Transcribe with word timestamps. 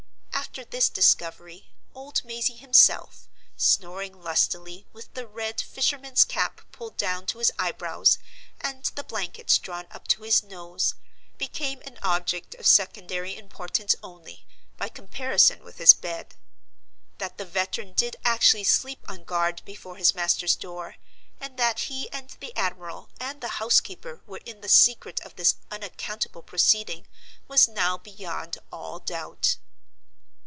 After 0.53 0.65
this 0.65 0.89
discovery, 0.89 1.71
old 1.95 2.25
Mazey 2.25 2.57
himself, 2.57 3.29
snoring 3.55 4.21
lustily, 4.21 4.85
with 4.91 5.13
the 5.13 5.25
red 5.25 5.61
fisherman's 5.61 6.25
cap 6.25 6.59
pulled 6.73 6.97
down 6.97 7.25
to 7.27 7.37
his 7.37 7.53
eyebrows, 7.57 8.17
and 8.59 8.83
the 8.95 9.03
blankets 9.05 9.57
drawn 9.57 9.87
up 9.91 10.09
to 10.09 10.23
his 10.23 10.43
nose, 10.43 10.95
became 11.37 11.81
an 11.85 11.97
object 12.03 12.53
of 12.55 12.67
secondary 12.67 13.33
importance 13.37 13.95
only, 14.03 14.45
by 14.75 14.89
comparison 14.89 15.63
with 15.63 15.77
his 15.77 15.93
bed. 15.93 16.35
That 17.17 17.37
the 17.37 17.45
veteran 17.45 17.93
did 17.93 18.17
actually 18.25 18.65
sleep 18.65 19.05
on 19.09 19.23
guard 19.23 19.61
before 19.63 19.95
his 19.95 20.13
master's 20.13 20.57
door, 20.57 20.97
and 21.39 21.55
that 21.57 21.81
he 21.81 22.11
and 22.11 22.29
the 22.41 22.53
admiral 22.57 23.07
and 23.21 23.39
the 23.39 23.61
housekeeper 23.63 24.21
were 24.27 24.41
in 24.43 24.59
the 24.59 24.69
secret 24.69 25.21
of 25.21 25.37
this 25.37 25.55
unaccountable 25.71 26.41
proceeding, 26.43 27.07
was 27.47 27.69
now 27.69 27.97
beyond 27.97 28.57
all 28.69 28.99
doubt. 28.99 29.55